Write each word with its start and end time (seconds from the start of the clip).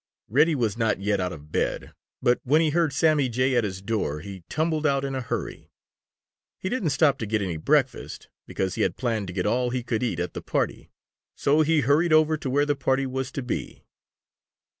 Reddy 0.29 0.55
was 0.55 0.77
not 0.79 0.99
yet 0.99 1.19
out 1.19 1.31
of 1.31 1.51
bed, 1.51 1.93
but 2.23 2.39
when 2.43 2.59
he 2.59 2.71
heard 2.71 2.91
Sammy 2.91 3.29
Jay 3.29 3.55
at 3.55 3.63
his 3.63 3.83
door, 3.83 4.21
he 4.21 4.43
tumbled 4.49 4.83
out 4.87 5.05
in 5.05 5.13
a 5.13 5.21
hurry. 5.21 5.69
He 6.59 6.69
didn't 6.69 6.89
stop 6.89 7.19
to 7.19 7.27
get 7.27 7.39
any 7.39 7.57
breakfast, 7.57 8.27
because 8.47 8.73
he 8.73 8.81
had 8.81 8.97
planned 8.97 9.27
to 9.27 9.33
get 9.33 9.45
all 9.45 9.69
he 9.69 9.83
could 9.83 10.01
eat 10.01 10.19
at 10.19 10.33
the 10.33 10.41
party. 10.41 10.89
So 11.35 11.61
he 11.61 11.81
hurried 11.81 12.13
over 12.13 12.35
to 12.35 12.49
where 12.49 12.65
the 12.65 12.75
party 12.75 13.05
was 13.05 13.31
to 13.33 13.43
be. 13.43 13.83